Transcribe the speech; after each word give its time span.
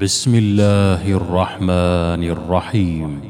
بسم 0.00 0.34
الله 0.34 1.16
الرحمن 1.16 2.24
الرحيم. 2.24 3.20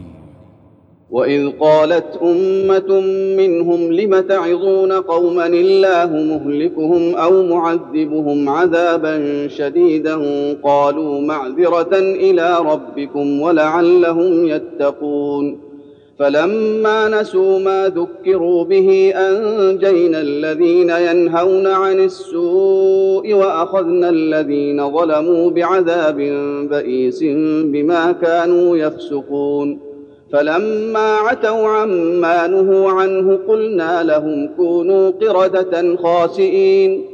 وإذ 1.10 1.50
قالت 1.60 2.18
أمة 2.22 3.00
منهم 3.36 3.92
لم 3.92 4.20
تعظون 4.20 4.92
قوما 4.92 5.46
الله 5.46 6.06
مهلكهم 6.06 7.14
أو 7.14 7.46
معذبهم 7.46 8.48
عذابا 8.48 9.48
شديدا 9.48 10.16
قالوا 10.62 11.20
معذرة 11.20 11.98
إلى 11.98 12.58
ربكم 12.58 13.40
ولعلهم 13.40 14.46
يتقون. 14.46 15.63
فلما 16.18 17.08
نسوا 17.08 17.58
ما 17.58 17.88
ذكروا 17.88 18.64
به 18.64 19.12
أنجينا 19.16 20.20
الذين 20.20 20.90
ينهون 20.90 21.66
عن 21.66 22.00
السوء 22.00 23.34
وأخذنا 23.34 24.08
الذين 24.08 24.90
ظلموا 24.90 25.50
بعذاب 25.50 26.16
بئيس 26.70 27.22
بما 27.64 28.12
كانوا 28.12 28.76
يفسقون. 28.76 29.80
فلما 30.32 31.16
عتوا 31.16 31.68
عما 31.68 32.46
نهوا 32.46 32.90
عنه 32.90 33.38
قلنا 33.48 34.02
لهم 34.02 34.50
كونوا 34.56 35.10
قردة 35.10 35.96
خاسئين. 35.96 37.13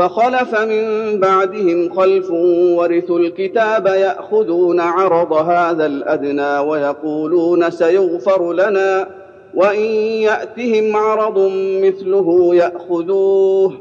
فخلف 0.00 0.60
من 0.60 1.20
بعدهم 1.20 1.94
خلف 1.94 2.30
ورثوا 2.76 3.18
الكتاب 3.18 3.86
يأخذون 3.86 4.80
عرض 4.80 5.32
هذا 5.32 5.86
الأدنى 5.86 6.58
ويقولون 6.58 7.70
سيغفر 7.70 8.52
لنا 8.52 9.08
وإن 9.54 9.84
يأتهم 10.24 10.96
عرض 10.96 11.38
مثله 11.82 12.54
يأخذوه. 12.54 13.72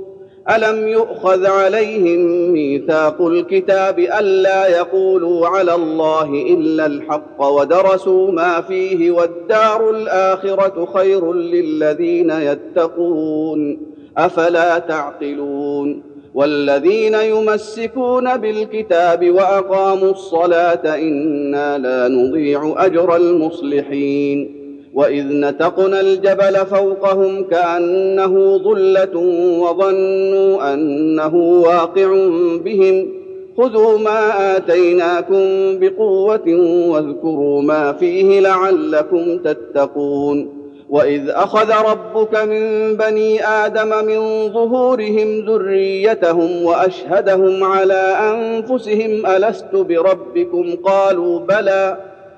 ألم 0.49 0.87
يؤخذ 0.87 1.45
عليهم 1.45 2.51
ميثاق 2.51 3.21
الكتاب 3.21 3.99
ألا 3.99 4.67
يقولوا 4.67 5.47
على 5.47 5.75
الله 5.75 6.29
إلا 6.53 6.85
الحق 6.85 7.41
ودرسوا 7.41 8.31
ما 8.31 8.61
فيه 8.61 9.11
والدار 9.11 9.89
الآخرة 9.89 10.85
خير 10.93 11.33
للذين 11.33 12.29
يتقون. 12.29 13.88
أفلا 14.25 14.79
تعقلون 14.79 16.03
والذين 16.33 17.13
يمسكون 17.13 18.37
بالكتاب 18.37 19.29
وأقاموا 19.29 20.11
الصلاة 20.11 20.95
إنا 20.95 21.77
لا 21.77 22.07
نضيع 22.07 22.73
أجر 22.77 23.15
المصلحين 23.15 24.55
وإذ 24.93 25.25
نتقنا 25.27 26.01
الجبل 26.01 26.65
فوقهم 26.65 27.43
كأنه 27.43 28.57
ظلة 28.57 29.17
وظنوا 29.59 30.73
أنه 30.73 31.35
واقع 31.35 32.07
بهم 32.65 33.07
خذوا 33.57 33.97
ما 33.97 34.57
آتيناكم 34.57 35.39
بقوة 35.79 36.55
واذكروا 36.89 37.61
ما 37.61 37.93
فيه 37.93 38.39
لعلكم 38.39 39.37
تتقون 39.37 40.58
واذ 40.89 41.29
اخذ 41.29 41.71
ربك 41.71 42.35
من 42.35 42.95
بني 42.97 43.45
آدم 43.47 44.05
من 44.05 44.49
ظهورهم 44.53 45.45
ذريتهم 45.45 46.63
واشهدهم 46.63 47.63
على 47.63 48.17
انفسهم 48.19 49.25
الست 49.25 49.75
بربكم 49.75 50.75
قالوا 50.83 51.39
بلى 51.39 51.97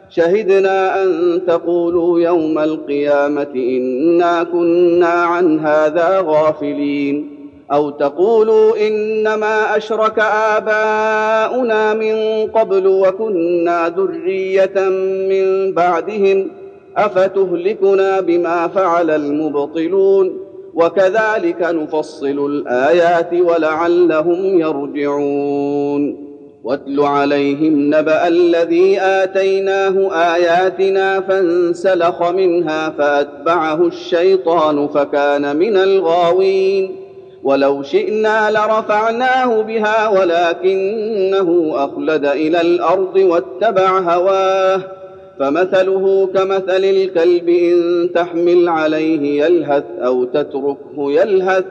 شهدنا 0.09 1.03
ان 1.03 1.41
تقولوا 1.47 2.19
يوم 2.19 2.59
القيامه 2.59 3.53
انا 3.55 4.43
كنا 4.43 5.07
عن 5.07 5.59
هذا 5.59 6.23
غافلين 6.27 7.41
أو 7.71 7.89
تقولوا 7.89 8.87
انما 8.87 9.77
اشرك 9.77 10.19
اباؤنا 10.19 11.93
من 11.93 12.47
قبل 12.47 12.87
وكنا 12.87 13.89
ذريه 13.97 14.89
من 15.29 15.73
بعدهم 15.73 16.60
أفتهلكنا 16.97 18.19
بما 18.19 18.67
فعل 18.67 19.09
المبطلون؟ 19.11 20.37
وكذلك 20.73 21.61
نفصل 21.61 22.45
الآيات 22.45 23.33
ولعلهم 23.33 24.59
يرجعون. 24.59 26.31
واتل 26.63 26.99
عليهم 26.99 27.95
نبأ 27.95 28.27
الذي 28.27 29.01
آتيناه 29.01 30.11
آياتنا 30.35 31.19
فانسلخ 31.19 32.23
منها 32.23 32.89
فأتبعه 32.89 33.87
الشيطان 33.87 34.87
فكان 34.87 35.55
من 35.55 35.77
الغاوين. 35.77 36.95
ولو 37.43 37.83
شئنا 37.83 38.51
لرفعناه 38.51 39.61
بها 39.61 40.07
ولكنه 40.07 41.71
أخلد 41.75 42.25
إلى 42.25 42.61
الأرض 42.61 43.15
واتبع 43.15 43.99
هواه. 43.99 45.00
فمثله 45.39 46.29
كمثل 46.33 46.83
الكلب 46.83 47.49
إن 47.49 48.09
تحمل 48.15 48.69
عليه 48.69 49.43
يلهث 49.43 49.83
أو 49.99 50.23
تتركه 50.23 51.11
يلهث. 51.11 51.63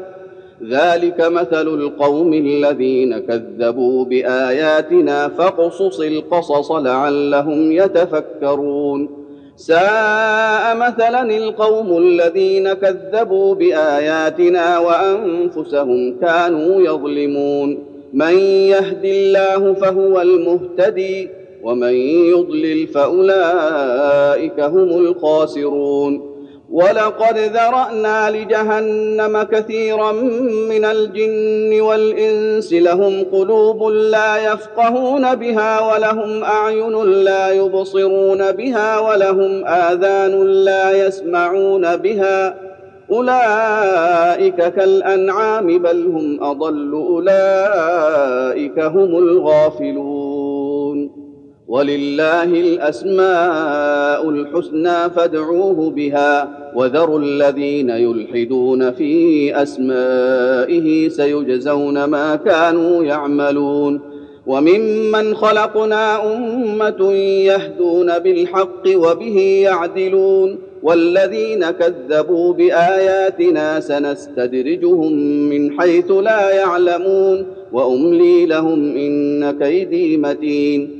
ذلك 0.71 1.21
مثل 1.21 1.69
القوم 1.69 2.35
الذين 2.35 3.19
كذبوا 3.19 4.05
بآياتنا 4.05 5.29
فاقصص 5.29 6.01
القصص 6.01 6.73
لعلهم 6.73 7.73
يتفكرون. 7.73 9.09
ساء 9.57 10.77
مثلا 10.77 11.23
القوم 11.37 11.99
الذين 11.99 12.73
كذبوا 12.73 13.55
بآياتنا 13.55 14.79
وأنفسهم 14.79 16.21
كانوا 16.21 16.83
يظلمون. 16.83 17.79
من 18.13 18.39
يهد 18.39 19.05
الله 19.05 19.75
فهو 19.75 20.21
المهتدي. 20.21 21.40
ومن 21.63 21.95
يضلل 22.33 22.87
فأولئك 22.87 24.61
هم 24.61 24.89
الخاسرون. 24.89 26.31
ولقد 26.71 27.39
ذرأنا 27.39 28.31
لجهنم 28.31 29.43
كثيرا 29.43 30.13
من 30.71 30.85
الجن 30.85 31.81
والإنس 31.81 32.73
لهم 32.73 33.25
قلوب 33.33 33.83
لا 33.93 34.53
يفقهون 34.53 35.35
بها 35.35 35.95
ولهم 35.95 36.45
أعين 36.45 37.05
لا 37.05 37.51
يبصرون 37.51 38.53
بها 38.53 38.99
ولهم 38.99 39.67
آذان 39.67 40.45
لا 40.45 41.07
يسمعون 41.07 41.97
بها. 41.97 42.55
أولئك 43.13 44.57
كالأنعام 44.57 45.79
بل 45.79 46.07
هم 46.07 46.45
أضل. 46.45 46.93
أولئك 46.93 48.79
هم 48.79 49.19
الغافلون. 49.19 50.50
ولله 51.71 52.45
الأسماء 52.45 54.31
الحسنى 54.31 55.11
فادعوه 55.17 55.91
بها 55.91 56.49
وذروا 56.75 57.19
الذين 57.21 57.91
يلحدون 57.91 58.91
في 58.93 59.63
أسمائه 59.63 61.09
سيجزون 61.09 62.05
ما 62.05 62.37
كانوا 62.37 63.05
يعملون 63.05 64.01
وممن 64.47 65.35
خلقنا 65.35 66.35
أمة 66.37 67.13
يهدون 67.45 68.19
بالحق 68.19 68.83
وبه 68.95 69.39
يعدلون 69.63 70.59
والذين 70.83 71.71
كذبوا 71.71 72.53
بآياتنا 72.53 73.81
سنستدرجهم 73.81 75.13
من 75.49 75.81
حيث 75.81 76.11
لا 76.11 76.51
يعلمون 76.51 77.47
وأملي 77.73 78.47
لهم 78.47 78.97
إن 78.97 79.51
كيدي 79.59 80.17
متين 80.17 81.00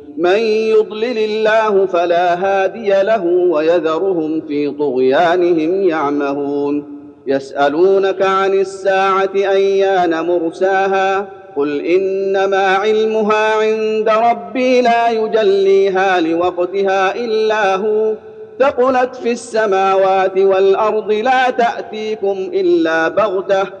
من 0.21 0.39
يضلل 0.39 1.17
الله 1.17 1.85
فلا 1.85 2.33
هادي 2.33 2.89
له 2.89 3.25
ويذرهم 3.25 4.41
في 4.47 4.71
طغيانهم 4.71 5.89
يعمهون. 5.89 7.01
يسألونك 7.27 8.21
عن 8.21 8.53
الساعة 8.53 9.29
أيان 9.35 10.25
مرساها؟ 10.25 11.27
قل 11.55 11.85
إنما 11.85 12.57
علمها 12.57 13.55
عند 13.55 14.09
ربي 14.09 14.81
لا 14.81 15.09
يجليها 15.09 16.19
لوقتها 16.19 17.15
إلا 17.15 17.75
هو. 17.75 18.13
ثقلت 18.59 19.15
في 19.15 19.31
السماوات 19.31 20.37
والأرض 20.37 21.11
لا 21.11 21.49
تأتيكم 21.49 22.37
إلا 22.53 23.07
بغتة. 23.07 23.80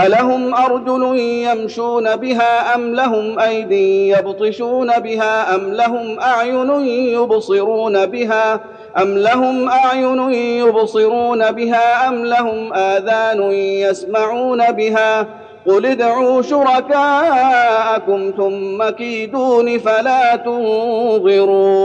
الهم 0.00 0.54
ارجل 0.54 1.18
يمشون 1.18 2.16
بها 2.16 2.74
ام 2.74 2.94
لهم 2.94 3.38
ايدي 3.38 4.08
يبطشون 4.08 4.98
بها 4.98 5.54
ام 5.54 5.72
لهم 5.72 6.20
اعين 6.20 6.70
يبصرون 7.14 8.06
بها 8.06 8.60
ام 9.02 9.18
لهم 9.18 9.68
اعين 9.68 10.32
يبصرون 10.32 11.50
بها 11.52 12.08
ام 12.08 12.24
لهم 12.24 12.72
اذان 12.72 13.42
يسمعون 13.52 14.72
بها 14.72 15.26
قل 15.66 15.86
ادعوا 15.86 16.42
شركاءكم 16.42 18.32
ثم 18.36 18.88
كيدون 18.88 19.78
فلا 19.78 20.36
تنظرون 20.36 21.76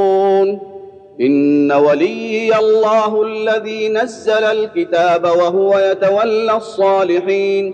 ان 1.22 1.72
وليي 1.72 2.58
الله 2.58 3.24
الذي 3.24 3.90
نزل 3.90 4.44
الكتاب 4.44 5.24
وهو 5.24 5.80
يتولى 5.80 6.58
الصالحين 6.58 7.74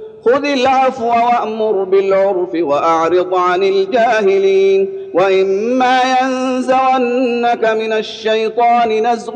خذ 0.25 0.45
العفو 0.45 1.05
وأمر 1.05 1.83
بالعرف 1.83 2.49
وأعرض 2.55 3.35
عن 3.35 3.63
الجاهلين. 3.63 4.89
وإما 5.13 5.99
ينزغنك 6.21 7.65
من 7.65 7.93
الشيطان 7.93 9.13
نزغ 9.13 9.33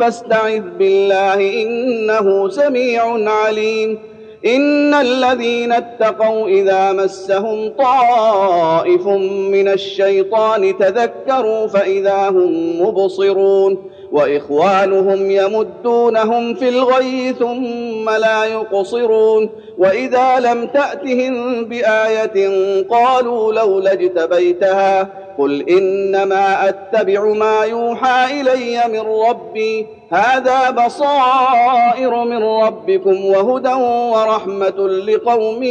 فاستعذ 0.00 0.62
بالله 0.78 1.62
إنه 1.62 2.48
سميع 2.48 3.30
عليم. 3.30 3.98
إن 4.46 4.94
الذين 4.94 5.72
اتقوا 5.72 6.48
إذا 6.48 6.92
مسهم 6.92 7.72
طائف 7.78 9.06
من 9.52 9.68
الشيطان 9.68 10.78
تذكروا 10.78 11.66
فإذا 11.66 12.28
هم 12.28 12.82
مبصرون. 12.82 13.95
وإخوانهم 14.16 15.30
يمدونهم 15.30 16.54
في 16.54 16.68
الغي 16.68 17.32
ثم 17.32 18.10
لا 18.10 18.44
يقصرون. 18.44 19.50
وإذا 19.78 20.40
لم 20.40 20.66
تأتهم 20.66 21.64
بآية 21.64 22.36
قالوا 22.90 23.52
لولا 23.52 23.92
اجتبيتها 23.92 25.08
قل 25.38 25.68
إنما 25.68 26.68
أتبع 26.68 27.24
ما 27.24 27.64
يوحى 27.64 28.40
إلي 28.40 28.82
من 28.92 29.04
ربي. 29.28 29.86
هذا 30.10 30.70
بصائر 30.70 32.24
من 32.24 32.42
ربكم 32.42 33.24
وهدى 33.24 33.74
ورحمة 34.14 34.88
لقوم 34.88 35.62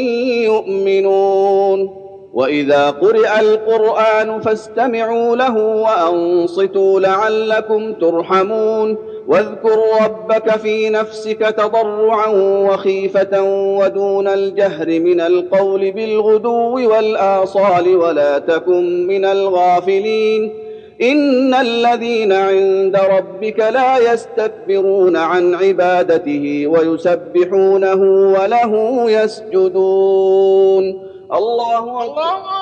يؤمنون. 0.52 2.05
وإذا 2.36 2.90
قرئ 2.90 3.40
القرآن 3.40 4.40
فاستمعوا 4.42 5.36
له 5.36 5.58
وأنصتوا 5.58 7.00
لعلكم 7.00 7.94
ترحمون 7.94 8.98
واذكر 9.28 9.80
ربك 10.04 10.50
في 10.52 10.90
نفسك 10.90 11.40
تضرعا 11.40 12.28
وخيفة 12.70 13.42
ودون 13.80 14.28
الجهر 14.28 14.88
من 15.00 15.22
القول 15.22 15.92
بالغدو 15.92 16.90
والآصال 16.92 17.96
ولا 17.96 18.40
تكن 18.40 19.08
من 19.08 19.26
الغافلين 19.26 20.54
إن 21.02 21.54
الذين 21.54 22.32
عند 22.32 22.96
ربك 22.96 23.60
لا 23.60 24.14
يستكبرون 24.14 25.16
عن 25.18 25.56
عبادته 25.56 26.68
ويسبحونه 26.68 28.02
وله 28.40 29.06
يسجدون 29.12 31.05
الله 31.34 32.04
أكبر. 32.06 32.55